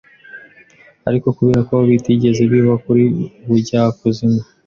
[1.09, 3.03] Ariko kubera ko bitigeze biva kuri
[3.43, 4.39] ubujyakuzimu